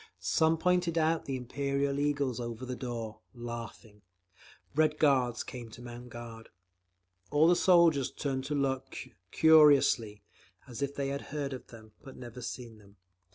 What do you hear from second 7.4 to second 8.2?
the soldiers